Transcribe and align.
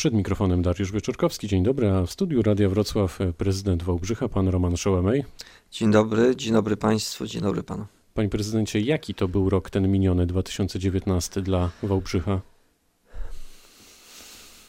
Przed 0.00 0.14
mikrofonem 0.14 0.62
Dariusz 0.62 0.92
Wieczorkowski. 0.92 1.48
Dzień 1.48 1.62
dobry, 1.62 1.90
a 1.90 2.06
w 2.06 2.10
studiu 2.10 2.42
Radia 2.42 2.68
Wrocław 2.68 3.18
prezydent 3.38 3.82
Wałbrzycha, 3.82 4.28
pan 4.28 4.48
Roman 4.48 4.76
Szołemej. 4.76 5.24
Dzień 5.70 5.90
dobry, 5.90 6.36
dzień 6.36 6.52
dobry 6.52 6.76
państwu, 6.76 7.26
dzień 7.26 7.42
dobry 7.42 7.62
panu. 7.62 7.86
Panie 8.14 8.28
prezydencie, 8.28 8.80
jaki 8.80 9.14
to 9.14 9.28
był 9.28 9.50
rok 9.50 9.70
ten 9.70 9.88
miniony 9.88 10.26
2019 10.26 11.42
dla 11.42 11.70
Wałbrzycha? 11.82 12.40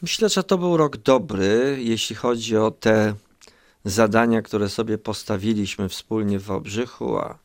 Myślę, 0.01 0.29
że 0.29 0.43
to 0.43 0.57
był 0.57 0.77
rok 0.77 0.97
dobry, 0.97 1.77
jeśli 1.79 2.15
chodzi 2.15 2.57
o 2.57 2.71
te 2.71 3.13
zadania, 3.85 4.41
które 4.41 4.69
sobie 4.69 4.97
postawiliśmy 4.97 5.89
wspólnie 5.89 6.39
w 6.39 6.43
Wałbrzychu, 6.43 7.17
a 7.17 7.39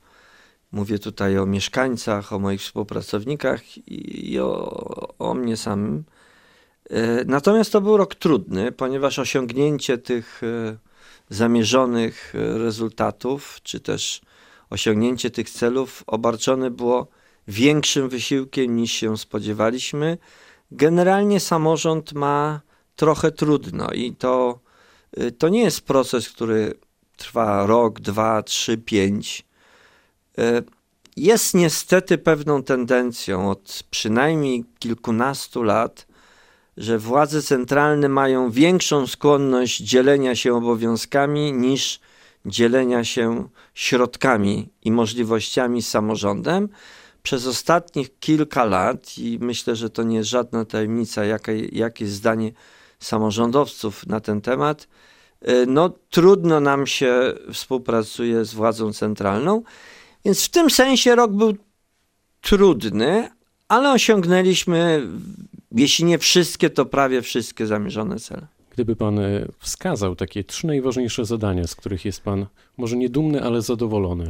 mówię 0.73 0.99
tutaj 0.99 1.39
o 1.39 1.47
mieszkańcach, 1.47 2.33
o 2.33 2.39
moich 2.39 2.61
współpracownikach 2.61 3.89
i 3.89 4.39
o, 4.41 5.19
o 5.19 5.35
mnie 5.35 5.57
samym. 5.57 6.05
E, 6.91 7.25
natomiast 7.25 7.73
to 7.73 7.81
był 7.81 7.97
rok 7.97 8.15
trudny, 8.15 8.73
ponieważ 8.73 9.19
osiągnięcie 9.19 9.99
tych 9.99 10.43
e, 10.43 10.77
zamierzonych 11.31 12.35
e, 12.35 12.59
rezultatów, 12.59 13.59
czy 13.63 13.81
też 13.81 14.21
osiągnięcie 14.71 15.31
tych 15.31 15.51
celów 15.51 16.05
obarczone 16.07 16.71
było 16.71 17.09
większym 17.49 18.09
wysiłkiem 18.09 18.77
niż 18.77 18.93
się 18.93 19.19
spodziewaliśmy. 19.19 20.19
Generalnie 20.71 21.41
samorząd 21.41 22.13
ma 22.13 22.61
trochę 22.97 23.33
trudno 23.33 23.91
i 23.91 24.13
to, 24.13 24.61
to 25.39 25.49
nie 25.49 25.63
jest 25.63 25.81
proces, 25.81 26.29
który 26.29 26.75
trwa 27.17 27.67
rok, 27.67 28.01
dwa, 28.01 28.43
trzy, 28.43 28.79
pięć. 28.79 29.45
Jest 31.17 31.55
niestety 31.55 32.19
pewną 32.19 32.63
tendencją 32.63 33.51
od 33.51 33.83
przynajmniej 33.91 34.65
kilkunastu 34.79 35.63
lat, 35.63 36.07
że 36.77 36.99
władze 36.99 37.43
centralne 37.43 38.09
mają 38.09 38.51
większą 38.51 39.07
skłonność 39.07 39.79
dzielenia 39.79 40.35
się 40.35 40.55
obowiązkami 40.55 41.53
niż 41.53 42.01
dzielenia 42.47 43.05
się 43.05 43.49
środkami 43.75 44.69
i 44.83 44.93
możliwościami 44.93 45.83
z 45.83 45.89
samorządem. 45.89 46.69
Przez 47.23 47.47
ostatnich 47.47 48.19
kilka 48.19 48.65
lat, 48.65 49.19
i 49.19 49.39
myślę, 49.41 49.77
że 49.77 49.91
to 49.91 50.03
nie 50.03 50.17
jest 50.17 50.31
żadna 50.31 50.65
tajemnica, 50.65 51.25
jakie, 51.25 51.67
jakie 51.67 52.05
jest 52.05 52.17
zdanie 52.17 52.53
samorządowców 53.01 54.07
na 54.07 54.21
ten 54.21 54.41
temat, 54.41 54.89
y, 55.49 55.67
no 55.67 55.91
trudno 56.11 56.61
nam 56.61 56.87
się 56.87 57.35
współpracuje 57.53 58.45
z 58.45 58.55
władzą 58.55 58.93
centralną. 58.93 59.63
Więc 60.25 60.45
w 60.45 60.49
tym 60.49 60.71
sensie 60.71 61.15
rok 61.15 61.33
był 61.33 61.57
trudny, 62.41 63.31
ale 63.69 63.93
osiągnęliśmy 63.93 65.09
jeśli 65.73 66.05
nie 66.05 66.19
wszystkie, 66.19 66.71
to 66.71 66.87
prawie 66.87 67.23
wszystkie 67.23 67.67
zamierzone 67.67 68.19
cele. 68.19 68.47
Gdyby 68.71 68.97
pan 68.97 69.19
e, 69.19 69.47
wskazał 69.59 70.17
takie 70.17 70.45
trzy 70.45 70.67
najważniejsze 70.67 71.25
zadania, 71.25 71.67
z 71.67 71.75
których 71.75 72.05
jest 72.05 72.21
pan 72.21 72.47
może 72.77 72.97
nie 72.97 73.09
dumny, 73.09 73.43
ale 73.43 73.63
zadowolony. 73.63 74.29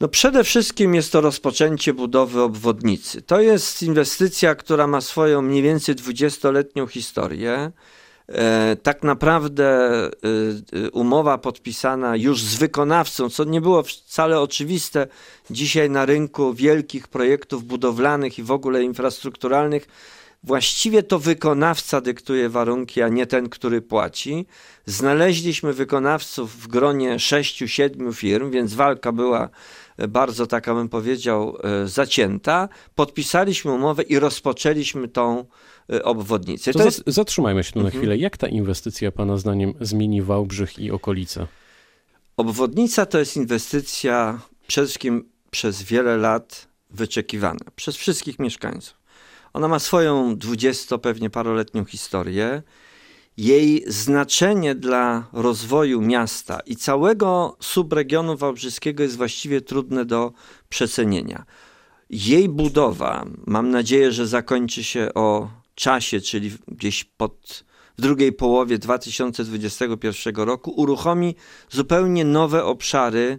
No 0.00 0.08
przede 0.08 0.44
wszystkim 0.44 0.94
jest 0.94 1.12
to 1.12 1.20
rozpoczęcie 1.20 1.94
budowy 1.94 2.40
obwodnicy. 2.42 3.22
To 3.22 3.40
jest 3.40 3.82
inwestycja, 3.82 4.54
która 4.54 4.86
ma 4.86 5.00
swoją 5.00 5.42
mniej 5.42 5.62
więcej 5.62 5.94
20-letnią 5.94 6.86
historię. 6.86 7.72
E, 8.28 8.76
tak 8.82 9.02
naprawdę 9.02 9.90
e, 10.04 10.10
umowa 10.92 11.38
podpisana 11.38 12.16
już 12.16 12.42
z 12.42 12.58
wykonawcą, 12.58 13.30
co 13.30 13.44
nie 13.44 13.60
było 13.60 13.82
wcale 13.82 14.40
oczywiste 14.40 15.06
dzisiaj 15.50 15.90
na 15.90 16.06
rynku 16.06 16.54
wielkich 16.54 17.08
projektów 17.08 17.64
budowlanych 17.64 18.38
i 18.38 18.42
w 18.42 18.50
ogóle 18.50 18.82
infrastrukturalnych, 18.82 19.88
Właściwie 20.42 21.02
to 21.02 21.18
wykonawca 21.18 22.00
dyktuje 22.00 22.48
warunki, 22.48 23.02
a 23.02 23.08
nie 23.08 23.26
ten, 23.26 23.48
który 23.48 23.82
płaci. 23.82 24.46
Znaleźliśmy 24.86 25.72
wykonawców 25.72 26.56
w 26.56 26.68
gronie 26.68 27.18
sześciu, 27.18 27.68
siedmiu 27.68 28.12
firm, 28.12 28.50
więc 28.50 28.74
walka 28.74 29.12
była 29.12 29.48
e, 29.96 30.08
bardzo, 30.08 30.46
taka 30.46 30.74
bym 30.74 30.88
powiedział, 30.88 31.56
e, 31.62 31.88
zacięta. 31.88 32.68
Podpisaliśmy 32.94 33.72
umowę 33.72 34.02
i 34.02 34.18
rozpoczęliśmy 34.18 35.08
tą 35.08 35.44
e, 35.92 36.04
obwodnicę. 36.04 36.72
To, 36.72 36.84
jest... 36.84 37.02
Zatrzymajmy 37.06 37.64
się 37.64 37.72
tu 37.72 37.80
mhm. 37.80 37.94
na 37.94 38.00
chwilę. 38.00 38.16
Jak 38.16 38.36
ta 38.36 38.48
inwestycja 38.48 39.12
Pana 39.12 39.36
zdaniem 39.36 39.74
zmieni 39.80 40.22
Wałbrzych 40.22 40.78
i 40.78 40.90
okolice? 40.90 41.46
Obwodnica 42.36 43.06
to 43.06 43.18
jest 43.18 43.36
inwestycja 43.36 44.40
przede 44.66 44.86
wszystkim 44.86 45.28
przez 45.50 45.82
wiele 45.82 46.16
lat 46.16 46.68
wyczekiwana 46.90 47.60
przez 47.76 47.96
wszystkich 47.96 48.38
mieszkańców. 48.38 48.99
Ona 49.52 49.68
ma 49.68 49.78
swoją 49.78 50.36
dwudziesto 50.36 50.98
pewnie 50.98 51.30
paroletnią 51.30 51.84
historię. 51.84 52.62
Jej 53.36 53.84
znaczenie 53.86 54.74
dla 54.74 55.28
rozwoju 55.32 56.00
miasta 56.00 56.60
i 56.66 56.76
całego 56.76 57.56
subregionu 57.60 58.36
wałbrzyskiego 58.36 59.02
jest 59.02 59.16
właściwie 59.16 59.60
trudne 59.60 60.04
do 60.04 60.32
przecenienia. 60.68 61.44
Jej 62.10 62.48
budowa, 62.48 63.26
mam 63.46 63.70
nadzieję, 63.70 64.12
że 64.12 64.26
zakończy 64.26 64.84
się 64.84 65.14
o 65.14 65.50
czasie, 65.74 66.20
czyli 66.20 66.50
gdzieś 66.68 67.04
pod 67.04 67.64
w 67.98 68.02
drugiej 68.02 68.32
połowie 68.32 68.78
2021 68.78 70.34
roku, 70.36 70.70
uruchomi 70.70 71.34
zupełnie 71.70 72.24
nowe 72.24 72.64
obszary 72.64 73.38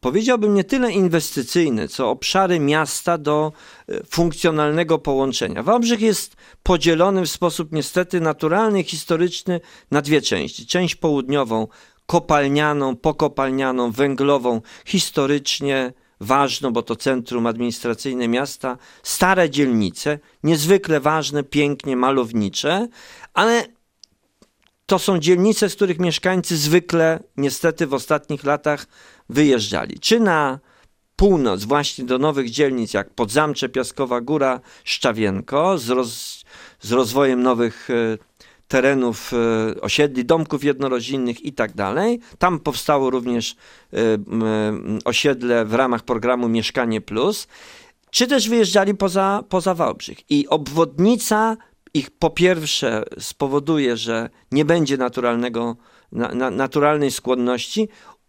powiedziałbym 0.00 0.54
nie 0.54 0.64
tyle 0.64 0.92
inwestycyjne, 0.92 1.88
co 1.88 2.10
obszary 2.10 2.60
miasta 2.60 3.18
do 3.18 3.52
e, 3.88 4.04
funkcjonalnego 4.04 4.98
połączenia. 4.98 5.62
Wałbrzych 5.62 6.00
jest 6.00 6.36
podzielony 6.62 7.22
w 7.22 7.30
sposób 7.30 7.72
niestety 7.72 8.20
naturalny, 8.20 8.84
historyczny 8.84 9.60
na 9.90 10.02
dwie 10.02 10.20
części. 10.22 10.66
Część 10.66 10.94
południową, 10.94 11.68
kopalnianą, 12.06 12.96
pokopalnianą, 12.96 13.90
węglową, 13.90 14.60
historycznie 14.84 15.92
ważną, 16.20 16.72
bo 16.72 16.82
to 16.82 16.96
centrum 16.96 17.46
administracyjne 17.46 18.28
miasta, 18.28 18.78
stare 19.02 19.50
dzielnice, 19.50 20.18
niezwykle 20.42 21.00
ważne, 21.00 21.42
pięknie 21.42 21.96
malownicze, 21.96 22.88
ale 23.34 23.75
to 24.86 24.98
są 24.98 25.18
dzielnice, 25.18 25.70
z 25.70 25.74
których 25.74 25.98
mieszkańcy 25.98 26.56
zwykle, 26.56 27.20
niestety 27.36 27.86
w 27.86 27.94
ostatnich 27.94 28.44
latach 28.44 28.86
wyjeżdżali. 29.28 29.98
Czy 30.00 30.20
na 30.20 30.58
północ, 31.16 31.64
właśnie 31.64 32.04
do 32.04 32.18
nowych 32.18 32.50
dzielnic, 32.50 32.94
jak 32.94 33.10
Podzamcze, 33.10 33.68
Piaskowa 33.68 34.20
Góra, 34.20 34.60
Szczawienko, 34.84 35.78
z, 35.78 35.90
roz, 35.90 36.44
z 36.80 36.92
rozwojem 36.92 37.42
nowych 37.42 37.90
e, 37.90 38.18
terenów, 38.68 39.32
e, 39.32 39.80
osiedli, 39.80 40.24
domków 40.24 40.64
jednorodzinnych 40.64 41.44
i 41.44 41.52
tak 41.52 41.74
dalej. 41.74 42.20
Tam 42.38 42.60
powstało 42.60 43.10
również 43.10 43.56
e, 43.92 43.96
osiedle 45.04 45.64
w 45.64 45.74
ramach 45.74 46.02
programu 46.02 46.48
Mieszkanie 46.48 47.00
Plus. 47.00 47.48
Czy 48.10 48.26
też 48.26 48.48
wyjeżdżali 48.48 48.94
poza, 48.94 49.44
poza 49.48 49.74
Wałbrzych. 49.74 50.30
I 50.30 50.48
obwodnica 50.48 51.56
ich 51.96 52.10
po 52.10 52.30
pierwsze 52.30 53.02
spowoduje, 53.18 53.96
że 53.96 54.30
nie 54.52 54.64
będzie 54.64 54.96
naturalnego, 54.96 55.76
na, 56.12 56.34
na, 56.34 56.50
naturalnej 56.50 57.10
skłonności, 57.10 57.88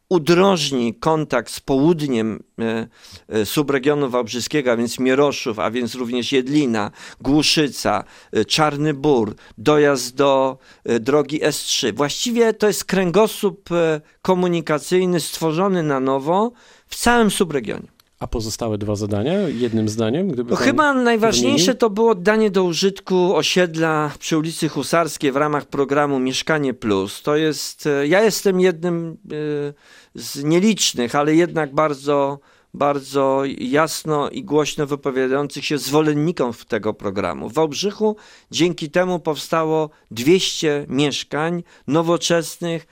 udrożni 0.09 0.95
kontakt 0.95 1.51
z 1.51 1.59
południem 1.59 2.44
e, 2.59 2.88
e, 3.28 3.45
subregionu 3.45 4.09
wałbrzyskiego, 4.09 4.72
a 4.72 4.78
więc 4.78 5.00
Mieroszów, 5.00 5.59
a 5.59 5.72
więc 5.72 5.95
również 5.95 6.31
Jedlina, 6.31 6.91
Głuszyca, 7.22 8.03
e, 8.31 8.45
Czarny 8.45 8.94
Bór, 8.94 9.35
dojazd 9.57 10.16
do 10.16 10.57
e, 10.84 10.99
drogi 10.99 11.41
S3. 11.41 11.94
Właściwie 11.94 12.53
to 12.53 12.67
jest 12.67 12.85
kręgosłup 12.85 13.72
e, 13.72 14.01
komunikacyjny 14.22 15.19
stworzony 15.19 15.84
na 15.84 15.99
nowo 15.99 16.51
w 16.88 16.95
całym 16.95 17.31
subregionie. 17.31 17.97
A 18.19 18.28
pozostałe 18.28 18.78
dwa 18.78 18.95
zadania, 18.95 19.33
jednym 19.50 19.89
zdaniem? 19.89 20.28
Gdyby 20.28 20.51
no 20.51 20.55
chyba 20.55 20.94
najważniejsze 20.94 21.66
wymienił? 21.66 21.79
to 21.79 21.89
było 21.89 22.16
danie 22.16 22.51
do 22.51 22.63
użytku 22.63 23.35
osiedla 23.35 24.11
przy 24.19 24.38
ulicy 24.38 24.69
Husarskiej 24.69 25.31
w 25.31 25.35
ramach 25.35 25.66
programu 25.66 26.19
Mieszkanie 26.19 26.73
Plus. 26.73 27.22
To 27.22 27.35
jest, 27.35 27.87
e, 27.87 28.08
ja 28.08 28.22
jestem 28.22 28.59
jednym 28.59 29.17
e, 29.25 29.73
z 30.16 30.43
nielicznych, 30.43 31.16
ale 31.16 31.35
jednak 31.35 31.73
bardzo, 31.73 32.40
bardzo 32.73 33.43
jasno 33.58 34.29
i 34.29 34.43
głośno 34.43 34.87
wypowiadających 34.87 35.66
się 35.66 35.78
zwolenników 35.78 36.66
tego 36.66 36.93
programu. 36.93 37.49
W 37.49 37.53
Wałbrzychu 37.53 38.16
dzięki 38.52 38.90
temu 38.90 39.20
powstało 39.20 39.90
200 40.11 40.85
mieszkań 40.90 41.63
nowoczesnych, 41.87 42.87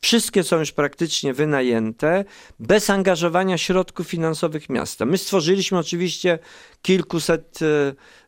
Wszystkie 0.00 0.44
są 0.44 0.58
już 0.58 0.72
praktycznie 0.72 1.34
wynajęte, 1.34 2.24
bez 2.58 2.90
angażowania 2.90 3.58
środków 3.58 4.08
finansowych 4.08 4.68
miasta. 4.68 5.06
My 5.06 5.18
stworzyliśmy 5.18 5.78
oczywiście 5.78 6.38
kilkuset, 6.82 7.58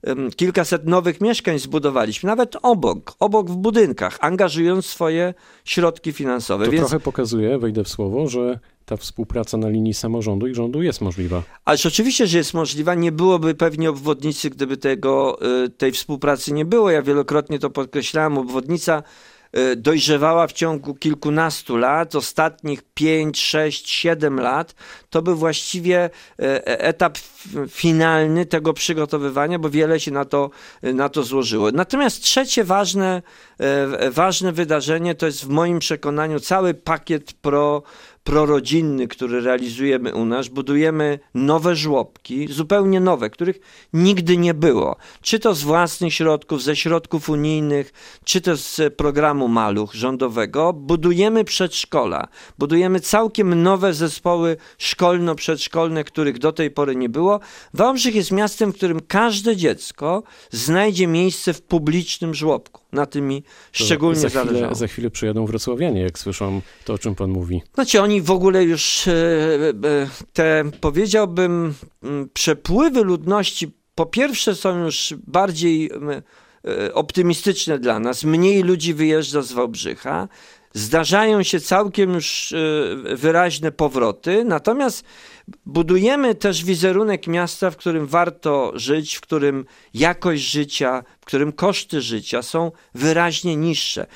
e, 0.04 0.30
kilkaset 0.36 0.86
nowych 0.86 1.20
mieszkań, 1.20 1.58
zbudowaliśmy, 1.58 2.26
nawet 2.26 2.56
obok, 2.62 3.14
obok 3.18 3.50
w 3.50 3.56
budynkach, 3.56 4.18
angażując 4.20 4.86
swoje 4.86 5.34
środki 5.64 6.12
finansowe. 6.12 6.64
To 6.64 6.70
Więc... 6.70 6.88
trochę 6.88 7.04
pokazuje, 7.04 7.58
wejdę 7.58 7.84
w 7.84 7.88
słowo, 7.88 8.28
że 8.28 8.58
ta 8.84 8.96
współpraca 8.96 9.56
na 9.56 9.68
linii 9.68 9.94
samorządu 9.94 10.46
i 10.46 10.54
rządu 10.54 10.82
jest 10.82 11.00
możliwa. 11.00 11.42
Ależ 11.64 11.86
oczywiście, 11.86 12.26
że 12.26 12.38
jest 12.38 12.54
możliwa. 12.54 12.94
Nie 12.94 13.12
byłoby 13.12 13.54
pewnie 13.54 13.90
obwodnicy, 13.90 14.50
gdyby 14.50 14.76
tego, 14.76 15.38
y, 15.64 15.68
tej 15.68 15.92
współpracy 15.92 16.52
nie 16.52 16.64
było. 16.64 16.90
Ja 16.90 17.02
wielokrotnie 17.02 17.58
to 17.58 17.70
podkreślałem. 17.70 18.38
Obwodnica 18.38 19.02
dojrzewała 19.76 20.46
w 20.46 20.52
ciągu 20.52 20.94
kilkunastu 20.94 21.76
lat, 21.76 22.14
ostatnich 22.14 22.82
5, 22.94 23.40
6, 23.40 23.90
7 23.90 24.40
lat, 24.40 24.74
to 25.10 25.22
był 25.22 25.36
właściwie 25.36 26.10
y, 26.40 26.64
etap 26.64 27.18
finalny 27.68 28.46
tego 28.46 28.72
przygotowywania, 28.72 29.58
bo 29.58 29.70
wiele 29.70 30.00
się 30.00 30.10
na 30.10 30.24
to, 30.24 30.50
na 30.82 31.08
to 31.08 31.22
złożyło. 31.22 31.70
Natomiast 31.72 32.22
trzecie 32.22 32.64
ważne, 32.64 33.22
ważne 34.10 34.52
wydarzenie 34.52 35.14
to 35.14 35.26
jest 35.26 35.44
w 35.44 35.48
moim 35.48 35.78
przekonaniu 35.78 36.40
cały 36.40 36.74
pakiet 36.74 37.32
pro 37.32 37.82
prorodzinny, 38.24 39.08
który 39.08 39.40
realizujemy 39.40 40.14
u 40.14 40.24
nas, 40.24 40.48
budujemy 40.48 41.18
nowe 41.34 41.76
żłobki, 41.76 42.48
zupełnie 42.50 43.00
nowe, 43.00 43.30
których 43.30 43.60
nigdy 43.92 44.36
nie 44.36 44.54
było. 44.54 44.96
Czy 45.22 45.38
to 45.38 45.54
z 45.54 45.62
własnych 45.62 46.14
środków, 46.14 46.62
ze 46.62 46.76
środków 46.76 47.28
unijnych, 47.28 47.92
czy 48.24 48.40
to 48.40 48.56
z 48.56 48.94
programu 48.96 49.48
Maluch 49.48 49.94
rządowego. 49.94 50.72
Budujemy 50.72 51.44
przedszkola, 51.44 52.28
budujemy 52.58 53.00
całkiem 53.00 53.62
nowe 53.62 53.94
zespoły 53.94 54.56
szkolno-przedszkolne, 54.78 56.04
których 56.04 56.38
do 56.38 56.52
tej 56.52 56.70
pory 56.70 56.96
nie 56.96 57.08
było. 57.08 57.40
Wałbrzych 57.74 58.14
jest 58.14 58.32
miastem, 58.32 58.72
w 58.72 58.76
którym 58.76 59.00
każde 59.08 59.56
dziecko 59.56 60.22
znajdzie 60.50 61.06
miejsce 61.06 61.52
w 61.52 61.62
publicznym 61.62 62.34
żłobku. 62.34 62.80
Na 62.92 63.06
tym 63.06 63.28
mi 63.28 63.42
szczególnie 63.72 64.20
za 64.20 64.28
chwilę, 64.28 64.44
zależało. 64.44 64.74
Za 64.74 64.86
chwilę 64.86 65.10
przyjadą 65.10 65.46
wrocławianie, 65.46 66.00
jak 66.00 66.18
słyszą 66.18 66.60
to, 66.84 66.92
o 66.92 66.98
czym 66.98 67.14
pan 67.14 67.30
mówi. 67.30 67.62
Znaczy 67.74 68.02
oni 68.02 68.09
w 68.18 68.30
ogóle 68.30 68.64
już 68.64 69.08
e, 69.08 69.12
e, 69.12 70.08
te, 70.32 70.64
powiedziałbym, 70.80 71.74
przepływy 72.32 73.04
ludności 73.04 73.72
po 73.94 74.06
pierwsze 74.06 74.54
są 74.54 74.84
już 74.84 75.14
bardziej 75.26 75.90
e, 76.64 76.94
optymistyczne 76.94 77.78
dla 77.78 77.98
nas. 77.98 78.24
Mniej 78.24 78.62
ludzi 78.62 78.94
wyjeżdża 78.94 79.42
z 79.42 79.52
Wałbrzycha. 79.52 80.28
Zdarzają 80.72 81.42
się 81.42 81.60
całkiem 81.60 82.14
już 82.14 82.54
wyraźne 83.14 83.72
powroty, 83.72 84.44
natomiast 84.44 85.04
budujemy 85.66 86.34
też 86.34 86.64
wizerunek 86.64 87.26
miasta, 87.26 87.70
w 87.70 87.76
którym 87.76 88.06
warto 88.06 88.72
żyć, 88.74 89.14
w 89.16 89.20
którym 89.20 89.64
jakość 89.94 90.42
życia, 90.42 91.02
w 91.20 91.24
którym 91.24 91.52
koszty 91.52 92.00
życia 92.00 92.42
są 92.42 92.72
wyraźnie 92.94 93.56
niższe 93.56 94.06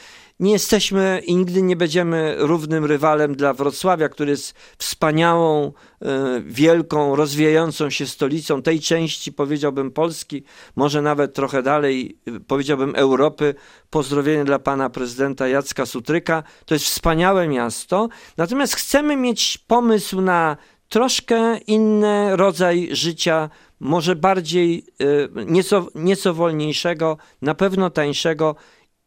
nie 0.40 0.52
jesteśmy 0.52 1.22
i 1.26 1.36
nigdy 1.36 1.62
nie 1.62 1.76
będziemy 1.76 2.36
równym 2.38 2.84
rywalem 2.84 3.34
dla 3.34 3.52
Wrocławia, 3.52 4.08
który 4.08 4.31
jest 4.31 4.54
wspaniałą, 4.78 5.72
e, 6.02 6.40
wielką, 6.46 7.16
rozwijającą 7.16 7.90
się 7.90 8.06
stolicą 8.06 8.62
tej 8.62 8.81
części, 8.81 9.32
powiedziałbym, 9.32 9.90
Polski, 9.90 10.44
może 10.76 11.02
nawet 11.02 11.34
trochę 11.34 11.62
dalej, 11.62 12.19
e, 12.26 12.40
powiedziałbym, 12.40 12.94
Europy. 12.96 13.54
Pozdrowienie 13.90 14.44
dla 14.44 14.58
pana 14.58 14.90
prezydenta 14.90 15.48
Jacka 15.48 15.86
Sutryka. 15.86 16.42
To 16.66 16.75
jest 16.75 16.84
wspaniałe 16.84 17.48
miasto. 17.48 18.08
Natomiast 18.37 18.75
chcemy 18.75 19.16
mieć 19.16 19.58
pomysł 19.58 20.20
na 20.20 20.56
troszkę 20.88 21.58
inny 21.58 22.37
rodzaj 22.37 22.88
życia, 22.92 23.50
może 23.80 24.16
bardziej, 24.16 24.84
e, 25.00 25.44
nieco, 25.44 25.88
nieco 25.94 26.34
wolniejszego, 26.34 27.16
na 27.42 27.54
pewno 27.54 27.90
tańszego 27.90 28.56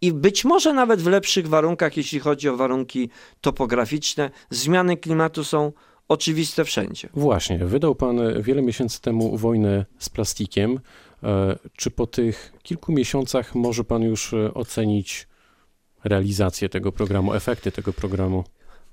i 0.01 0.13
być 0.13 0.45
może 0.45 0.73
nawet 0.73 1.01
w 1.01 1.07
lepszych 1.07 1.47
warunkach, 1.47 1.97
jeśli 1.97 2.19
chodzi 2.19 2.49
o 2.49 2.57
warunki 2.57 3.09
topograficzne. 3.41 4.29
Zmiany 4.49 4.97
klimatu 4.97 5.43
są 5.43 5.71
oczywiste 6.07 6.65
wszędzie. 6.65 7.09
Właśnie, 7.13 7.57
wydał 7.57 7.95
Pan 7.95 8.41
wiele 8.41 8.61
miesięcy 8.61 9.01
temu 9.01 9.37
wojnę 9.37 9.85
z 9.99 10.09
plastikiem. 10.09 10.79
E, 11.23 11.57
czy 11.75 11.91
po 11.91 12.07
tych 12.07 12.53
kilku 12.63 12.91
miesiącach 12.91 13.55
może 13.55 13.83
Pan 13.83 14.03
już 14.03 14.33
e, 14.33 14.53
ocenić 14.53 15.27
realizację 16.03 16.69
tego 16.69 16.91
programu, 16.91 17.33
efekty 17.33 17.71
tego 17.71 17.93
programu? 17.93 18.43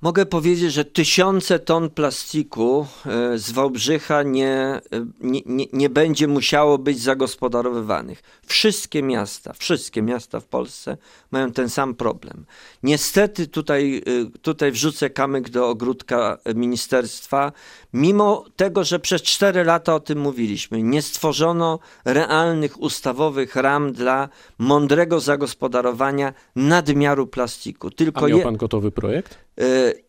Mogę 0.05 0.27
powiedzieć, 0.27 0.73
że 0.73 0.85
tysiące 0.85 1.59
ton 1.59 1.91
plastiku 1.91 2.87
e, 3.07 3.39
z 3.39 3.51
Wałbrzycha 3.51 4.23
nie, 4.23 4.51
e, 4.51 4.81
nie, 5.21 5.41
nie, 5.47 5.67
nie, 5.73 5.91
będzie 5.91 6.29
musiało 6.29 6.79
być 6.79 7.01
zagospodarowywanych. 7.01 8.23
Wszystkie 8.47 9.03
miasta, 9.03 9.53
wszystkie 9.53 10.03
miasta 10.03 10.41
w 10.41 10.47
Polsce 10.47 10.97
mają 11.31 11.53
ten 11.53 11.71
sam 11.71 11.95
problem. 11.95 12.47
Niestety 12.83 13.47
tutaj, 13.47 14.03
e, 14.07 14.41
tutaj 14.41 14.73
wrzucę 14.73 15.11
kamyk 15.11 15.51
do 15.51 15.69
ogródka 15.69 16.39
ministerstwa. 16.55 17.53
Mimo 17.93 18.45
tego, 18.57 18.85
że 18.85 18.99
przez 18.99 19.23
cztery 19.23 19.65
lata 19.65 19.95
o 19.95 20.01
tym 20.01 20.19
mówiliśmy, 20.19 20.83
nie 20.83 21.03
stworzono 21.03 21.79
realnych 22.05 22.81
ustawowych 22.81 23.57
ram 23.57 23.93
dla 23.93 24.29
mądrego 24.59 25.21
zagospodarowania 25.21 26.35
nadmiaru 26.57 27.27
plastiku. 27.27 27.91
Tylko 27.91 28.25
A 28.25 28.29
miał 28.29 28.41
pan 28.41 28.57
gotowy 28.57 28.91
projekt? 28.91 29.44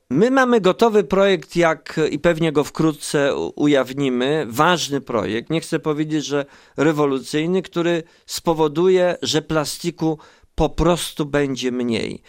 My 0.09 0.31
mamy 0.31 0.62
gotowy 0.62 1.03
projekt, 1.03 1.56
jak 1.56 2.00
i 2.12 2.19
pewnie 2.19 2.51
go 2.51 2.63
wkrótce 2.63 3.36
ujawnimy. 3.36 4.45
Ważny 4.50 5.01
projekt, 5.01 5.50
nie 5.50 5.62
chcę 5.62 5.80
powiedzieć, 5.80 6.25
że 6.25 6.45
rewolucyjny, 6.77 7.62
który 7.62 8.03
spowoduje, 8.25 9.18
że 9.21 9.42
plastiku 9.42 10.19
po 10.56 10.69
prostu 10.69 11.25
będzie 11.25 11.71
mniej. 11.71 12.21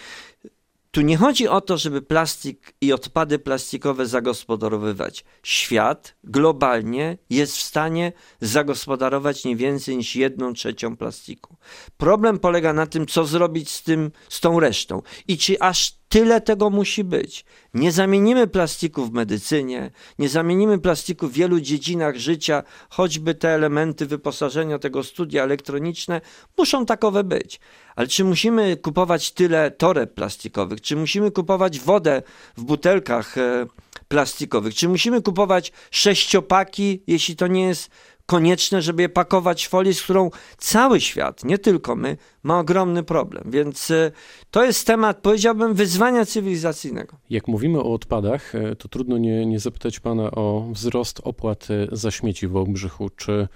Tu 0.90 1.00
nie 1.00 1.16
chodzi 1.16 1.48
o 1.48 1.60
to, 1.60 1.78
żeby 1.78 2.02
plastik 2.02 2.74
i 2.80 2.92
odpady 2.92 3.38
plastikowe 3.38 4.06
zagospodarowywać. 4.06 5.24
Świat 5.42 6.16
globalnie 6.24 7.18
jest 7.30 7.56
w 7.56 7.62
stanie 7.62 8.12
zagospodarować 8.40 9.44
nie 9.44 9.56
więcej 9.56 9.96
niż 9.96 10.16
jedną 10.16 10.52
trzecią 10.52 10.96
plastiku. 10.96 11.56
Problem 11.96 12.38
polega 12.38 12.72
na 12.72 12.86
tym, 12.86 13.06
co 13.06 13.24
zrobić 13.24 13.70
z 13.70 13.82
tym, 13.82 14.10
z 14.28 14.40
tą 14.40 14.60
resztą 14.60 15.02
i 15.28 15.38
czy 15.38 15.60
aż 15.60 15.92
tyle 16.08 16.40
tego 16.40 16.70
musi 16.70 17.04
być. 17.04 17.44
Nie 17.74 17.92
zamienimy 17.92 18.46
plastiku 18.46 19.04
w 19.04 19.12
medycynie, 19.12 19.90
nie 20.18 20.28
zamienimy 20.28 20.78
plastiku 20.78 21.28
w 21.28 21.32
wielu 21.32 21.60
dziedzinach 21.60 22.16
życia, 22.16 22.62
choćby 22.90 23.34
te 23.34 23.48
elementy 23.48 24.06
wyposażenia 24.06 24.78
tego 24.78 25.04
studia 25.04 25.42
elektroniczne 25.42 26.20
muszą 26.58 26.86
takowe 26.86 27.24
być. 27.24 27.60
Ale 27.96 28.06
czy 28.06 28.24
musimy 28.24 28.76
kupować 28.76 29.32
tyle 29.32 29.70
toreb 29.70 30.14
plastikowych? 30.14 30.80
Czy 30.80 30.96
musimy 30.96 31.30
kupować 31.30 31.80
wodę 31.80 32.22
w 32.56 32.64
butelkach 32.64 33.38
e, 33.38 33.66
plastikowych? 34.08 34.74
Czy 34.74 34.88
musimy 34.88 35.22
kupować 35.22 35.72
sześciopaki, 35.90 37.02
jeśli 37.06 37.36
to 37.36 37.46
nie 37.46 37.66
jest 37.66 37.90
konieczne, 38.26 38.82
żeby 38.82 39.02
je 39.02 39.08
pakować 39.08 39.66
w 39.66 39.68
folię, 39.68 39.94
z 39.94 40.02
którą 40.02 40.30
cały 40.58 41.00
świat, 41.00 41.44
nie 41.44 41.58
tylko 41.58 41.96
my, 41.96 42.16
ma 42.42 42.58
ogromny 42.58 43.02
problem. 43.02 43.44
Więc 43.50 43.90
e, 43.90 44.12
to 44.50 44.64
jest 44.64 44.86
temat, 44.86 45.18
powiedziałbym, 45.18 45.74
wyzwania 45.74 46.26
cywilizacyjnego. 46.26 47.16
Jak 47.30 47.48
mówimy 47.48 47.78
o 47.80 47.92
odpadach, 47.92 48.54
e, 48.54 48.76
to 48.76 48.88
trudno 48.88 49.18
nie, 49.18 49.46
nie 49.46 49.60
zapytać 49.60 50.00
pana 50.00 50.30
o 50.30 50.66
wzrost 50.72 51.20
opłat 51.24 51.68
za 51.92 52.10
śmieci 52.10 52.46
w 52.46 52.50
Wałbrzychu. 52.50 53.10
Czy 53.10 53.48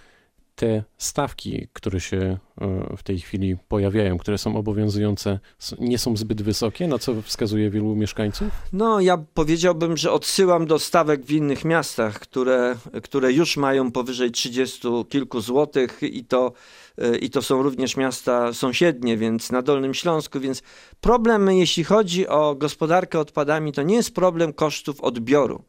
te 0.60 0.84
stawki, 0.98 1.68
które 1.72 2.00
się 2.00 2.38
e, 2.60 2.96
w 2.96 3.02
tej 3.02 3.20
chwili 3.20 3.56
pojawiają, 3.68 4.18
które 4.18 4.38
są 4.38 4.56
obowiązujące, 4.56 5.38
nie 5.78 5.98
są 5.98 6.16
zbyt 6.16 6.42
wysokie, 6.42 6.88
na 6.88 6.98
co 6.98 7.22
wskazuje 7.22 7.70
wielu 7.70 7.96
mieszkańców? 7.96 8.48
No, 8.72 9.00
ja 9.00 9.18
powiedziałbym, 9.34 9.96
że 9.96 10.12
odsyłam 10.12 10.66
do 10.66 10.78
stawek 10.78 11.24
w 11.24 11.30
innych 11.30 11.64
miastach, 11.64 12.18
które, 12.18 12.76
które 13.02 13.32
już 13.32 13.56
mają 13.56 13.92
powyżej 13.92 14.30
30 14.30 14.88
kilku 15.08 15.40
złotych 15.40 16.02
i 16.02 16.24
to, 16.24 16.52
e, 16.98 17.16
i 17.16 17.30
to 17.30 17.42
są 17.42 17.62
również 17.62 17.96
miasta 17.96 18.52
sąsiednie, 18.52 19.16
więc 19.16 19.52
na 19.52 19.62
Dolnym 19.62 19.94
Śląsku, 19.94 20.40
więc 20.40 20.62
problem, 21.00 21.50
jeśli 21.50 21.84
chodzi 21.84 22.28
o 22.28 22.54
gospodarkę 22.54 23.18
odpadami, 23.18 23.72
to 23.72 23.82
nie 23.82 23.94
jest 23.94 24.14
problem 24.14 24.52
kosztów 24.52 25.00
odbioru. 25.00 25.64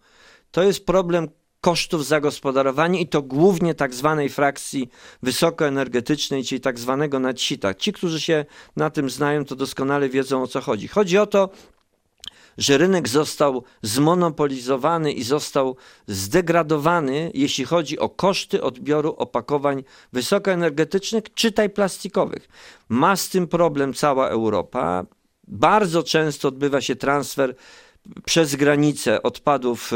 To 0.51 0.63
jest 0.63 0.85
problem 0.85 1.27
kosztów 1.61 2.05
zagospodarowania 2.05 2.99
i 2.99 3.07
to 3.07 3.21
głównie 3.21 3.75
tak 3.75 3.93
zwanej 3.93 4.29
frakcji 4.29 4.89
wysokoenergetycznej, 5.23 6.43
czyli 6.43 6.61
tak 6.61 6.79
zwanego 6.79 7.19
nadsita. 7.19 7.73
Ci, 7.73 7.93
którzy 7.93 8.21
się 8.21 8.45
na 8.75 8.89
tym 8.89 9.09
znają, 9.09 9.45
to 9.45 9.55
doskonale 9.55 10.09
wiedzą 10.09 10.43
o 10.43 10.47
co 10.47 10.61
chodzi. 10.61 10.87
Chodzi 10.87 11.17
o 11.17 11.25
to, 11.25 11.49
że 12.57 12.77
rynek 12.77 13.09
został 13.09 13.63
zmonopolizowany 13.81 15.11
i 15.11 15.23
został 15.23 15.75
zdegradowany, 16.07 17.31
jeśli 17.33 17.65
chodzi 17.65 17.99
o 17.99 18.09
koszty 18.09 18.63
odbioru 18.63 19.15
opakowań 19.17 19.83
wysokoenergetycznych, 20.13 21.23
czytaj 21.33 21.69
plastikowych. 21.69 22.49
Ma 22.89 23.15
z 23.15 23.29
tym 23.29 23.47
problem 23.47 23.93
cała 23.93 24.29
Europa. 24.29 25.05
Bardzo 25.47 26.03
często 26.03 26.47
odbywa 26.47 26.81
się 26.81 26.95
transfer 26.95 27.55
przez 28.25 28.55
granicę 28.55 29.23
odpadów, 29.23 29.91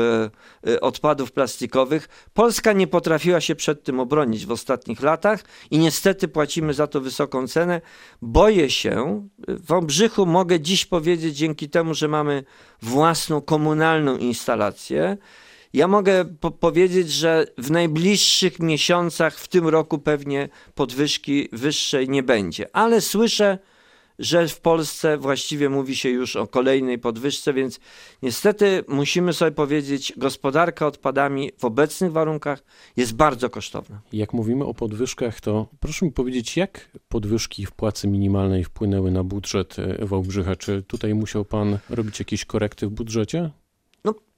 odpadów 0.81 1.31
plastikowych. 1.31 2.29
Polska 2.33 2.73
nie 2.73 2.87
potrafiła 2.87 3.41
się 3.41 3.55
przed 3.55 3.83
tym 3.83 3.99
obronić 3.99 4.45
w 4.45 4.51
ostatnich 4.51 5.01
latach 5.01 5.43
i 5.71 5.77
niestety 5.77 6.27
płacimy 6.27 6.73
za 6.73 6.87
to 6.87 7.01
wysoką 7.01 7.47
cenę. 7.47 7.81
Boję 8.21 8.69
się, 8.69 9.27
w 9.47 9.71
Obrzychu 9.71 10.25
mogę 10.25 10.59
dziś 10.59 10.85
powiedzieć, 10.85 11.37
dzięki 11.37 11.69
temu, 11.69 11.93
że 11.93 12.07
mamy 12.07 12.43
własną 12.81 13.41
komunalną 13.41 14.17
instalację, 14.17 15.17
ja 15.73 15.87
mogę 15.87 16.25
po 16.25 16.51
powiedzieć, 16.51 17.11
że 17.11 17.45
w 17.57 17.71
najbliższych 17.71 18.59
miesiącach 18.59 19.37
w 19.37 19.47
tym 19.47 19.67
roku 19.67 19.99
pewnie 19.99 20.49
podwyżki 20.75 21.49
wyższej 21.51 22.09
nie 22.09 22.23
będzie, 22.23 22.75
ale 22.75 23.01
słyszę, 23.01 23.57
że 24.19 24.47
w 24.47 24.61
Polsce 24.61 25.17
właściwie 25.17 25.69
mówi 25.69 25.95
się 25.95 26.09
już 26.09 26.35
o 26.35 26.47
kolejnej 26.47 26.99
podwyżce, 26.99 27.53
więc 27.53 27.79
niestety 28.21 28.83
musimy 28.87 29.33
sobie 29.33 29.51
powiedzieć, 29.51 30.13
gospodarka 30.17 30.87
odpadami 30.87 31.51
w 31.57 31.65
obecnych 31.65 32.11
warunkach 32.11 32.63
jest 32.97 33.15
bardzo 33.15 33.49
kosztowna. 33.49 34.01
Jak 34.13 34.33
mówimy 34.33 34.65
o 34.65 34.73
podwyżkach, 34.73 35.41
to 35.41 35.67
proszę 35.79 36.05
mi 36.05 36.11
powiedzieć, 36.11 36.57
jak 36.57 36.89
podwyżki 37.07 37.65
w 37.65 37.71
płacy 37.71 38.07
minimalnej 38.07 38.63
wpłynęły 38.63 39.11
na 39.11 39.23
budżet 39.23 39.79
e, 39.79 40.05
Wałbrzycha? 40.05 40.55
Czy 40.55 40.83
tutaj 40.83 41.13
musiał 41.13 41.45
pan 41.45 41.77
robić 41.89 42.19
jakieś 42.19 42.45
korekty 42.45 42.87
w 42.87 42.89
budżecie? 42.89 43.51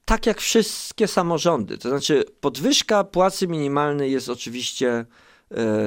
tak 0.08 0.26
jak 0.26 0.40
wszystkie 0.40 1.08
samorządy. 1.08 1.78
To 1.78 1.88
znaczy, 1.88 2.24
podwyżka 2.40 3.04
płacy 3.04 3.48
minimalnej 3.48 4.12
jest 4.12 4.28
oczywiście 4.28 5.04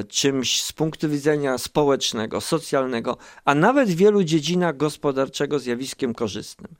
czymś 0.07 0.61
z 0.63 0.73
punktu 0.73 1.09
widzenia 1.09 1.57
społecznego, 1.57 2.41
socjalnego, 2.41 3.17
a 3.45 3.55
nawet 3.55 3.89
w 3.89 3.95
wielu 3.95 4.23
dziedzinach 4.23 4.77
gospodarczego 4.77 5.59
zjawiskiem 5.59 6.13
korzystnym. 6.13 6.75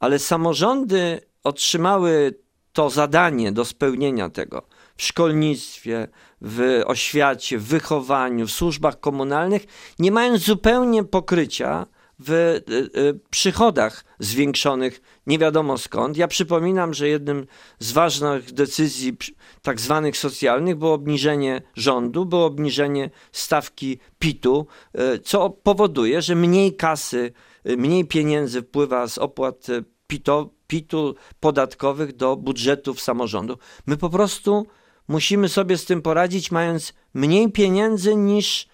Ale 0.00 0.18
samorządy 0.18 1.20
otrzymały 1.44 2.34
to 2.72 2.90
zadanie 2.90 3.52
do 3.52 3.64
spełnienia 3.64 4.30
tego 4.30 4.62
w 4.96 5.02
szkolnictwie, 5.02 6.08
w 6.40 6.82
oświacie, 6.86 7.58
w 7.58 7.64
wychowaniu, 7.66 8.46
w 8.46 8.50
służbach 8.52 9.00
komunalnych, 9.00 9.62
nie 9.98 10.12
mając 10.12 10.42
zupełnie 10.42 11.04
pokrycia 11.04 11.86
w 12.24 12.30
y, 12.30 13.00
y, 13.00 13.20
przychodach 13.30 14.04
zwiększonych 14.18 15.02
nie 15.26 15.38
wiadomo 15.38 15.78
skąd. 15.78 16.16
Ja 16.16 16.28
przypominam, 16.28 16.94
że 16.94 17.08
jednym 17.08 17.46
z 17.78 17.92
ważnych 17.92 18.52
decyzji 18.52 19.16
tak 19.62 19.80
zwanych 19.80 20.16
socjalnych 20.16 20.76
było 20.76 20.94
obniżenie 20.94 21.62
rządu, 21.76 22.26
było 22.26 22.44
obniżenie 22.44 23.10
stawki 23.32 23.98
PIT-u, 24.18 24.66
y, 25.14 25.18
co 25.18 25.50
powoduje, 25.50 26.22
że 26.22 26.34
mniej 26.34 26.76
kasy, 26.76 27.32
mniej 27.64 28.04
pieniędzy 28.04 28.62
wpływa 28.62 29.08
z 29.08 29.18
opłat 29.18 29.66
PIT-u, 30.06 30.50
PIT-u 30.66 31.14
podatkowych 31.40 32.16
do 32.16 32.36
budżetów 32.36 33.00
samorządu. 33.00 33.58
My 33.86 33.96
po 33.96 34.10
prostu 34.10 34.66
musimy 35.08 35.48
sobie 35.48 35.78
z 35.78 35.84
tym 35.84 36.02
poradzić, 36.02 36.50
mając 36.50 36.94
mniej 37.14 37.52
pieniędzy 37.52 38.16
niż 38.16 38.68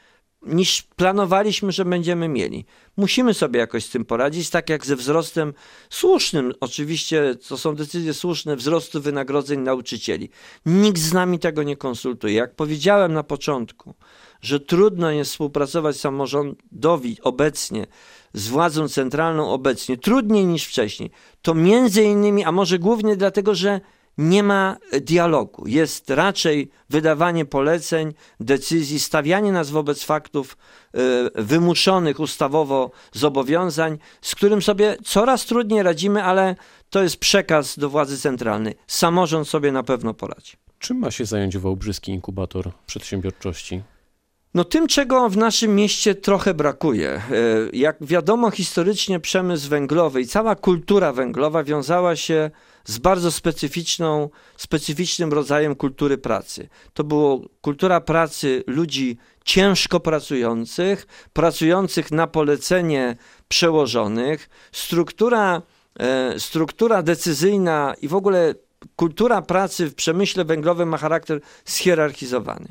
niż 0.47 0.83
planowaliśmy, 0.83 1.73
że 1.73 1.85
będziemy 1.85 2.29
mieli. 2.29 2.65
Musimy 2.97 3.35
sobie 3.35 3.61
jakoś 3.61 3.85
z 3.85 3.91
tym 3.91 4.05
poradzić, 4.05 4.51
tak 4.51 4.71
jak 4.71 4.87
ze 4.87 4.97
wzrostem 4.97 5.55
słusznym, 5.91 6.53
oczywiście 6.61 7.35
to 7.49 7.59
są 7.59 7.75
decyzje 7.75 8.15
słuszne, 8.15 8.57
wzrostu 8.57 9.01
wynagrodzeń 9.01 9.61
nauczycieli. 9.61 10.31
Nikt 10.67 10.99
z 10.99 11.13
nami 11.13 11.39
tego 11.39 11.63
nie 11.63 11.77
konsultuje. 11.77 12.35
Jak 12.35 12.55
powiedziałem 12.55 13.13
na 13.13 13.23
początku, 13.23 13.95
że 14.41 14.61
trudno 14.61 15.11
jest 15.11 15.31
współpracować 15.31 15.97
samorządowi 15.97 17.19
obecnie 17.23 17.87
z 18.33 18.49
władzą 18.49 18.89
centralną 18.89 19.51
obecnie, 19.51 19.97
trudniej 19.97 20.47
niż 20.47 20.65
wcześniej, 20.65 21.11
to 21.43 21.55
między 21.55 22.03
innymi, 22.03 22.45
a 22.45 22.53
może 22.53 22.79
głównie 22.79 23.17
dlatego, 23.17 23.55
że 23.55 23.81
nie 24.19 24.43
ma 24.43 24.77
dialogu. 25.01 25.67
Jest 25.67 26.11
raczej 26.11 26.71
wydawanie 26.91 27.45
poleceń, 27.45 28.15
decyzji, 28.41 29.01
stawianie 29.01 29.53
nas 29.53 29.71
wobec 29.71 30.03
faktów 30.03 30.57
y, 30.95 30.99
wymuszonych 31.43 32.21
ustawowo 32.21 32.91
zobowiązań, 33.13 33.99
z 34.21 34.35
którym 34.35 34.63
sobie 34.63 34.97
coraz 35.05 35.47
trudniej 35.47 35.83
radzimy, 35.83 36.25
ale 36.25 36.57
to 36.91 37.03
jest 37.03 37.17
przekaz 37.17 37.79
do 37.79 37.91
władzy 37.91 38.19
centralnej. 38.19 38.75
Samorząd 38.87 39.49
sobie 39.49 39.73
na 39.73 39.83
pewno 39.83 40.15
poradzi. 40.15 40.53
Czym 40.79 40.99
ma 40.99 41.11
się 41.11 41.25
zająć 41.25 41.59
Wałbrzyski 41.59 42.13
Inkubator 42.13 42.71
Przedsiębiorczości? 42.87 43.83
No 44.55 44.65
tym, 44.65 44.87
czego 44.87 45.29
w 45.29 45.37
naszym 45.37 45.75
mieście 45.75 46.15
trochę 46.15 46.55
brakuje. 46.55 47.11
E, 47.11 47.23
jak 47.73 47.97
wiadomo, 48.01 48.51
historycznie 48.51 49.21
przemysł 49.21 49.69
węglowy 49.69 50.21
i 50.21 50.27
cała 50.27 50.55
kultura 50.55 51.13
węglowa 51.13 51.65
wiązała 51.65 52.17
się 52.17 52.51
z 52.87 52.99
bardzo 52.99 53.31
specyficzną, 53.31 54.31
specyficznym 54.57 55.33
rodzajem 55.33 55.75
kultury 55.75 56.19
pracy. 56.19 56.69
To 56.95 57.05
była 57.05 57.39
kultura 57.61 58.01
pracy 58.01 58.65
ludzi 58.67 59.19
ciężko 59.45 60.01
pracujących, 60.01 61.07
pracujących 61.33 62.13
na 62.13 62.27
polecenie 62.27 63.17
przełożonych, 63.49 64.49
struktura, 64.73 65.63
e, 65.99 66.41
struktura 66.41 67.03
decyzyjna 67.03 67.95
i 68.03 68.09
w 68.09 68.15
ogóle 68.15 68.55
kultura 68.97 69.43
pracy 69.43 69.91
w 69.91 69.95
przemyśle 69.95 70.45
węglowym 70.45 70.89
ma 70.89 70.99
charakter 70.99 71.41
schierarchizowany. 71.65 72.69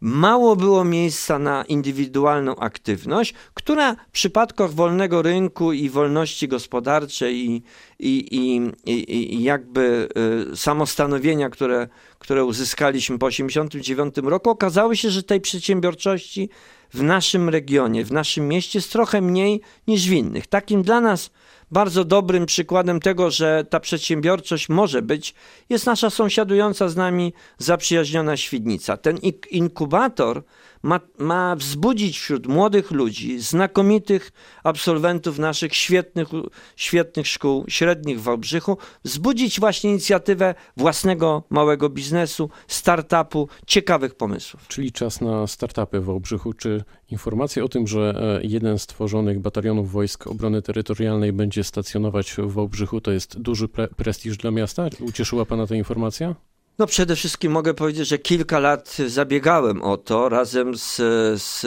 Mało 0.00 0.56
było 0.56 0.84
miejsca 0.84 1.38
na 1.38 1.64
indywidualną 1.64 2.56
aktywność, 2.56 3.34
która 3.54 3.94
w 3.94 4.10
przypadkach 4.10 4.72
wolnego 4.72 5.22
rynku 5.22 5.72
i 5.72 5.90
wolności 5.90 6.48
gospodarczej 6.48 7.36
i, 7.46 7.62
i, 7.98 8.36
i, 8.86 9.34
i 9.34 9.42
jakby 9.42 10.08
y, 10.52 10.56
samostanowienia, 10.56 11.50
które, 11.50 11.88
które 12.18 12.44
uzyskaliśmy 12.44 13.18
po 13.18 13.28
1989 13.28 14.30
roku, 14.30 14.50
okazało 14.50 14.94
się, 14.94 15.10
że 15.10 15.22
tej 15.22 15.40
przedsiębiorczości 15.40 16.48
w 16.94 17.02
naszym 17.02 17.48
regionie, 17.48 18.04
w 18.04 18.12
naszym 18.12 18.48
mieście 18.48 18.78
jest 18.78 18.92
trochę 18.92 19.20
mniej 19.20 19.60
niż 19.86 20.08
w 20.08 20.12
innych. 20.12 20.46
Takim 20.46 20.82
dla 20.82 21.00
nas 21.00 21.30
bardzo 21.70 22.04
dobrym 22.04 22.46
przykładem 22.46 23.00
tego, 23.00 23.30
że 23.30 23.64
ta 23.70 23.80
przedsiębiorczość 23.80 24.68
może 24.68 25.02
być, 25.02 25.34
jest 25.68 25.86
nasza 25.86 26.10
sąsiadująca 26.10 26.88
z 26.88 26.96
nami 26.96 27.32
zaprzyjaźniona 27.58 28.36
Świdnica. 28.36 28.96
Ten 28.96 29.18
inkubator 29.50 30.42
ma, 30.82 31.00
ma 31.18 31.56
wzbudzić 31.56 32.18
wśród 32.18 32.46
młodych 32.46 32.90
ludzi, 32.90 33.40
znakomitych 33.40 34.32
absolwentów 34.64 35.38
naszych 35.38 35.74
świetnych, 35.74 36.28
świetnych 36.76 37.26
szkół 37.26 37.64
średnich 37.68 38.20
w 38.20 38.22
Wałbrzychu, 38.22 38.78
wzbudzić 39.04 39.60
właśnie 39.60 39.90
inicjatywę 39.90 40.54
własnego 40.76 41.42
małego 41.50 41.88
biznesu, 41.88 42.50
startupu, 42.66 43.48
ciekawych 43.66 44.14
pomysłów. 44.14 44.68
Czyli 44.68 44.92
czas 44.92 45.20
na 45.20 45.46
startupy 45.46 46.00
w 46.00 46.04
Wałbrzychu. 46.04 46.52
Czy 46.52 46.84
informacja 47.10 47.64
o 47.64 47.68
tym, 47.68 47.86
że 47.86 48.14
e, 48.42 48.46
jeden 48.46 48.78
z 48.78 48.86
tworzonych 48.86 49.40
batalionów 49.40 49.92
Wojsk 49.92 50.26
Obrony 50.26 50.62
Terytorialnej 50.62 51.32
będzie 51.32 51.64
stacjonować 51.64 52.32
w 52.32 52.52
Wałbrzychu, 52.52 53.00
to 53.00 53.10
jest 53.12 53.38
duży 53.40 53.68
pre 53.68 53.88
prestiż 53.88 54.36
dla 54.36 54.50
miasta? 54.50 54.88
Ucieszyła 55.00 55.44
Pana 55.44 55.66
ta 55.66 55.74
informacja? 55.74 56.34
No 56.78 56.86
przede 56.86 57.16
wszystkim 57.16 57.52
mogę 57.52 57.74
powiedzieć, 57.74 58.08
że 58.08 58.18
kilka 58.18 58.58
lat 58.58 58.96
zabiegałem 59.06 59.82
o 59.82 59.96
to 59.96 60.28
razem 60.28 60.78
z, 60.78 60.96
z 61.42 61.66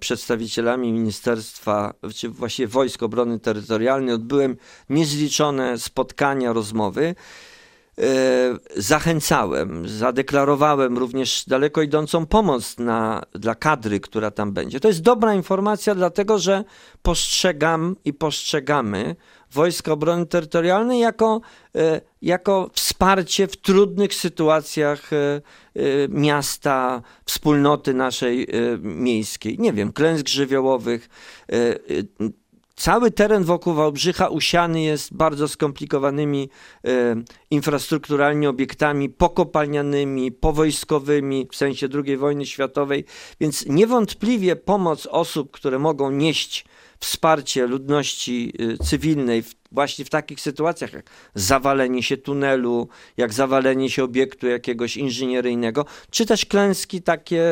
przedstawicielami 0.00 0.92
Ministerstwa, 0.92 1.94
czy 2.14 2.28
właściwie 2.28 2.68
Wojsk 2.68 3.02
Obrony 3.02 3.40
Terytorialnej. 3.40 4.14
Odbyłem 4.14 4.56
niezliczone 4.90 5.78
spotkania, 5.78 6.52
rozmowy. 6.52 7.14
E, 8.00 8.58
zachęcałem, 8.76 9.88
zadeklarowałem 9.88 10.98
również 10.98 11.44
daleko 11.46 11.82
idącą 11.82 12.26
pomoc 12.26 12.78
na, 12.78 13.22
dla 13.32 13.54
kadry, 13.54 14.00
która 14.00 14.30
tam 14.30 14.52
będzie. 14.52 14.80
To 14.80 14.88
jest 14.88 15.02
dobra 15.02 15.34
informacja, 15.34 15.94
dlatego 15.94 16.38
że 16.38 16.64
postrzegam 17.02 17.96
i 18.04 18.12
postrzegamy 18.12 19.16
Wojska 19.52 19.92
Obrony 19.92 20.26
Terytorialnej 20.26 21.00
jako, 21.00 21.40
e, 21.76 22.00
jako 22.22 22.70
wsparcie 22.72 23.46
w 23.46 23.56
trudnych 23.56 24.14
sytuacjach 24.14 25.12
e, 25.12 25.40
miasta, 26.08 27.02
wspólnoty 27.24 27.94
naszej 27.94 28.48
miejskiej. 28.82 29.58
Nie 29.58 29.72
wiem, 29.72 29.92
klęsk 29.92 30.28
żywiołowych. 30.28 31.08
Cały 32.80 33.10
teren 33.10 33.44
wokół 33.44 33.74
Wałbrzycha 33.74 34.28
usiany 34.28 34.82
jest 34.82 35.14
bardzo 35.14 35.48
skomplikowanymi 35.48 36.48
e, 36.84 36.90
infrastrukturalnie 37.50 38.48
obiektami 38.48 39.08
pokopalnianymi, 39.08 40.32
powojskowymi 40.32 41.48
w 41.52 41.56
sensie 41.56 41.88
II 42.04 42.16
wojny 42.16 42.46
światowej, 42.46 43.04
więc 43.40 43.66
niewątpliwie 43.66 44.56
pomoc 44.56 45.06
osób, 45.06 45.50
które 45.50 45.78
mogą 45.78 46.10
nieść 46.10 46.64
wsparcie 47.00 47.66
ludności 47.66 48.52
y, 48.60 48.78
cywilnej 48.78 49.42
w, 49.42 49.54
właśnie 49.72 50.04
w 50.04 50.10
takich 50.10 50.40
sytuacjach 50.40 50.92
jak 50.92 51.10
zawalenie 51.34 52.02
się 52.02 52.16
tunelu, 52.16 52.88
jak 53.16 53.32
zawalenie 53.32 53.90
się 53.90 54.04
obiektu 54.04 54.46
jakiegoś 54.46 54.96
inżynieryjnego, 54.96 55.84
czy 56.10 56.26
też 56.26 56.46
klęski 56.46 57.02
takie 57.02 57.42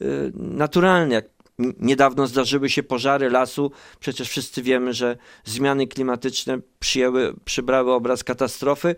y, 0.00 0.04
y, 0.04 0.32
naturalne, 0.34 1.14
jak 1.14 1.24
Niedawno 1.58 2.26
zdarzyły 2.26 2.70
się 2.70 2.82
pożary 2.82 3.30
lasu. 3.30 3.70
Przecież 4.00 4.28
wszyscy 4.28 4.62
wiemy, 4.62 4.94
że 4.94 5.16
zmiany 5.44 5.86
klimatyczne 5.86 6.58
przyjęły, 6.78 7.34
przybrały 7.44 7.92
obraz 7.92 8.24
katastrofy. 8.24 8.94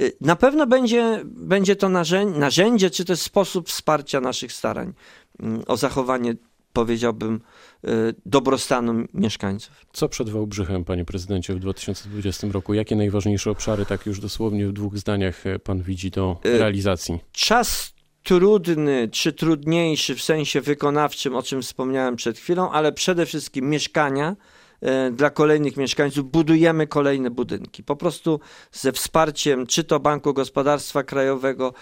Y, 0.00 0.12
Na 0.20 0.36
pewno 0.36 0.66
będzie, 0.66 1.22
będzie 1.24 1.76
to 1.76 1.88
narzędzie, 1.88 2.38
narzędzie, 2.40 2.90
czy 2.90 3.04
też 3.04 3.20
sposób 3.20 3.68
wsparcia 3.68 4.20
naszych 4.20 4.52
starań 4.52 4.92
mm, 5.40 5.62
o 5.66 5.76
zachowanie, 5.76 6.34
powiedziałbym, 6.72 7.40
y, 7.84 7.88
dobrostanu 8.26 9.04
mieszkańców. 9.14 9.86
Co 9.92 10.08
przed 10.08 10.30
Wałbrzychem, 10.30 10.84
panie 10.84 11.04
prezydencie, 11.04 11.54
w 11.54 11.58
2020 11.58 12.46
roku? 12.52 12.74
Jakie 12.74 12.96
najważniejsze 12.96 13.50
obszary, 13.50 13.86
tak 13.86 14.06
już 14.06 14.20
dosłownie 14.20 14.66
w 14.68 14.72
dwóch 14.72 14.98
zdaniach, 14.98 15.46
e, 15.46 15.58
pan 15.58 15.82
widzi 15.82 16.10
do 16.10 16.36
E, 16.44 16.58
realizacji? 16.58 17.18
czas 17.32 17.95
trudny 18.26 19.08
czy 19.12 19.32
trudniejszy 19.32 20.14
w 20.14 20.22
sensie 20.22 20.60
wykonawczym, 20.60 21.36
o 21.36 21.42
czym 21.42 21.62
wspomniałem 21.62 22.16
przed 22.16 22.38
chwilą, 22.38 22.70
ale 22.70 22.92
przede 22.92 23.26
wszystkim 23.26 23.70
mieszkania 23.70 24.36
e, 24.80 25.10
dla 25.10 25.30
kolejnych 25.30 25.76
mieszkańców. 25.76 26.30
Budujemy 26.30 26.86
kolejne 26.86 27.30
budynki. 27.30 27.82
Po 27.82 27.96
prostu 27.96 28.40
ze 28.72 28.92
wsparciem 28.92 29.66
czy 29.66 29.84
to 29.84 30.00
Banku 30.00 30.34
Gospodarstwa 30.34 31.02
Krajowego, 31.02 31.72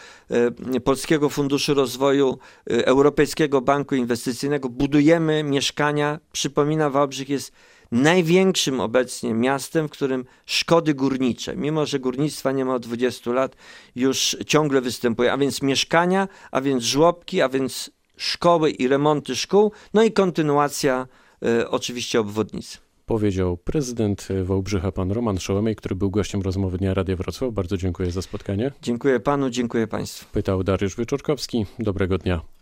e, 0.75 0.81
Polskiego 0.81 1.29
Funduszu 1.29 1.75
Rozwoju, 1.75 2.39
e, 2.71 2.87
Europejskiego 2.87 3.61
Banku 3.61 3.95
Inwestycyjnego 3.95 4.69
budujemy 4.69 5.43
mieszkania. 5.43 6.19
Przypominam, 6.33 6.93
Wałbrzych 6.93 7.29
jest 7.29 7.53
największym 7.95 8.81
obecnie 8.81 9.35
miastem, 9.35 9.89
w 9.89 9.91
którym 9.91 10.25
szkody 10.47 10.95
górnicze, 10.95 11.57
mimo 11.57 11.87
że 11.87 11.99
górnictwa 12.01 12.53
nie 12.53 12.65
ma 12.65 12.75
od 12.75 12.83
20 12.83 13.33
lat, 13.33 13.57
już 13.97 14.37
ciągle 14.47 14.81
występuje, 14.81 15.33
a 15.33 15.39
więc 15.39 15.63
mieszkania, 15.63 16.29
a 16.51 16.61
więc 16.61 16.85
żłobki, 16.85 17.43
a 17.43 17.49
więc 17.49 17.91
szkoły 18.17 18.71
i 18.71 18.89
remonty 18.89 19.37
szkół, 19.37 19.73
no 19.95 20.03
i 20.03 20.13
kontynuacja 20.13 21.07
e, 21.43 21.71
oczywiście 21.71 22.21
obwodnicy. 22.21 22.79
Powiedział 23.07 23.57
prezydent 23.57 24.29
Wałbrzycha, 24.45 24.93
pan 24.93 25.13
Roman 25.13 25.39
Szołomej, 25.39 25.77
który 25.77 25.95
był 25.95 26.11
gościem 26.11 26.43
rozmowy 26.43 26.79
Dnia 26.79 26.95
Radia 26.95 27.17
Wrocław. 27.17 27.53
Bardzo 27.53 27.77
dziękuję 27.77 28.11
za 28.11 28.23
spotkanie. 28.23 28.73
Dziękuję 28.83 29.21
panu, 29.21 29.51
dziękuję 29.51 29.87
państwu. 29.87 30.27
Pytał 30.33 30.65
Dariusz 30.65 30.97
Wyczorkowski. 30.97 31.67
Dobrego 31.79 32.19
dnia. 32.19 32.54